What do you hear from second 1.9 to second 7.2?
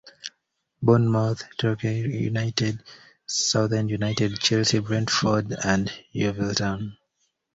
United, Southend United, Chelsea, Brentford and Yeovil Town.